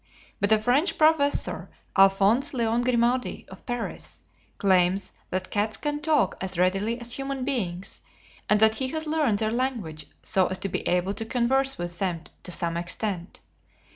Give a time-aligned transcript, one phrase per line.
[0.39, 4.23] But a French professor, Alphonse Léon Grimaldi, of Paris,
[4.57, 8.01] claims that cats can talk as readily as human beings,
[8.49, 11.99] and that he has learned their language so as to be able to converse with
[11.99, 13.41] them to some extent.